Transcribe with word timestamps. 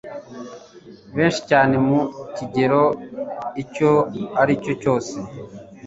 Benshi 1.15 1.41
cyane 1.49 1.75
mu 1.87 1.99
kigero 2.35 2.81
icyo 3.63 3.91
aricyo 4.41 4.73
cyose 4.81 5.15